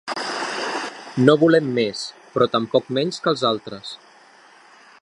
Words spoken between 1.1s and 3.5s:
No volem més però tampoc menys que els